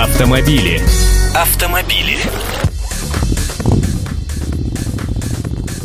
[0.00, 0.80] Автомобили.
[1.34, 2.18] Автомобили.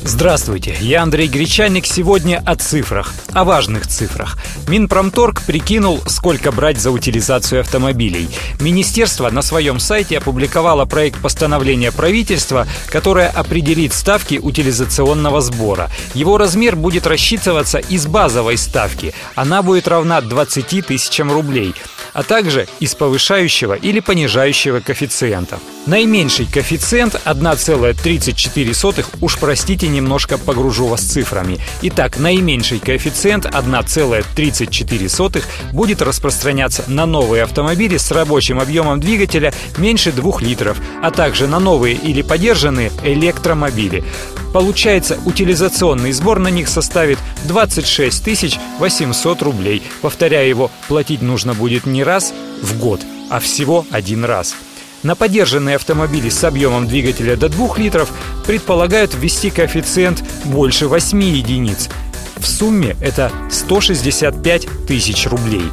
[0.03, 1.87] Здравствуйте, я Андрей Гречаник.
[1.87, 4.37] Сегодня о цифрах, о важных цифрах.
[4.67, 8.29] Минпромторг прикинул, сколько брать за утилизацию автомобилей.
[8.59, 15.89] Министерство на своем сайте опубликовало проект постановления правительства, которое определит ставки утилизационного сбора.
[16.13, 19.15] Его размер будет рассчитываться из базовой ставки.
[19.33, 21.73] Она будет равна 20 тысячам рублей
[22.13, 25.59] а также из повышающего или понижающего коэффициента.
[25.85, 31.57] Наименьший коэффициент 1,34, уж простите, немножко погружу вас цифрами.
[31.81, 40.39] Итак, наименьший коэффициент 1,34 будет распространяться на новые автомобили с рабочим объемом двигателя меньше 2
[40.39, 44.05] литров, а также на новые или подержанные электромобили.
[44.53, 49.81] Получается, утилизационный сбор на них составит 26 800 рублей.
[50.01, 54.55] Повторяю его, платить нужно будет не раз в год, а всего один раз.
[55.03, 58.09] На подержанные автомобили с объемом двигателя до 2 литров
[58.45, 61.89] предполагают ввести коэффициент больше 8 единиц.
[62.37, 65.63] В сумме это 165 тысяч рублей.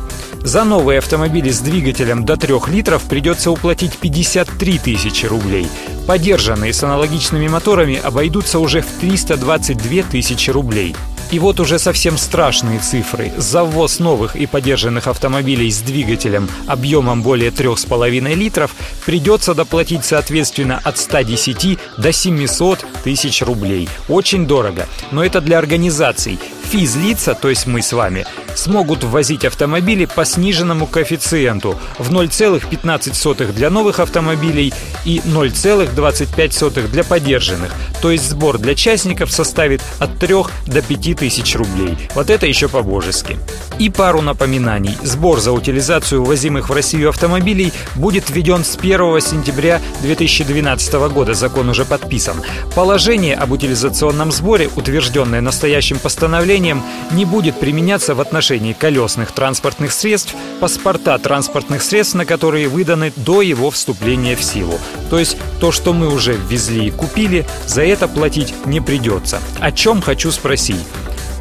[0.43, 5.69] За новые автомобили с двигателем до 3 литров придется уплатить 53 тысячи рублей.
[6.07, 10.97] Подержанные с аналогичными моторами обойдутся уже в 322 тысячи рублей.
[11.31, 13.33] И вот уже совсем страшные цифры.
[13.37, 18.75] За ввоз новых и подержанных автомобилей с двигателем объемом более 3,5 литров
[19.07, 23.89] придется доплатить соответственно от 110 до 700 тысяч рублей.
[24.09, 24.89] Очень дорого.
[25.13, 26.39] Но это для организаций.
[26.71, 33.71] Физлица, то есть мы с вами, смогут ввозить автомобили по сниженному коэффициенту в 0,15 для
[33.71, 34.73] новых автомобилей
[35.05, 37.75] и 0,25 для подержанных.
[38.03, 40.35] То есть сбор для частников составит от 3
[40.67, 41.97] до 5 тысяч рублей.
[42.15, 43.39] Вот это еще по-божески.
[43.79, 44.97] И пару напоминаний.
[45.03, 51.35] Сбор за утилизацию ввозимых в Россию автомобилей будет введен с 1 сентября 2012 года.
[51.35, 52.37] Закон уже подписан.
[52.75, 56.83] Положение об утилизационном сборе, утвержденное настоящим постановлением,
[57.13, 63.43] не будет применяться в отношении колесных транспортных средств, паспорта транспортных средств, на которые выданы до
[63.43, 64.77] его вступления в силу.
[65.09, 69.39] То есть то, что мы уже ввезли и купили, за это платить не придется.
[69.61, 70.81] О чем хочу спросить.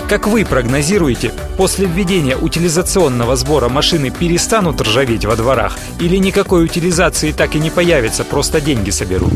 [0.08, 7.32] Как вы прогнозируете, после введения утилизационного сбора машины перестанут ржаветь во дворах или никакой утилизации
[7.32, 9.34] так и не появится, просто деньги соберут?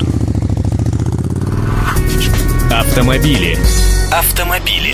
[2.71, 3.57] Автомобили.
[4.11, 4.93] Автомобили.